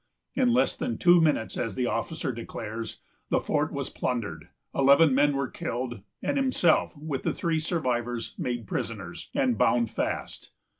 In 0.33 0.51
less 0.51 0.75
than 0.75 0.97
two 0.97 1.21
minutes, 1.21 1.57
as 1.59 1.75
the 1.75 1.85
officer 1.85 2.31
declares, 2.31 3.01
the 3.29 3.39
fort 3.39 3.71
was 3.71 3.91
plundered, 3.91 4.47
eleven 4.73 5.13
men 5.13 5.35
were 5.35 5.47
killed, 5.47 6.01
and 6.23 6.37
himself, 6.37 6.97
with 6.97 7.21
the 7.21 7.35
three 7.35 7.59
survivors, 7.59 8.33
made 8.39 8.65
prisoners, 8.65 9.29
and 9.35 9.59
bound 9.59 9.91
fast. 9.91 10.49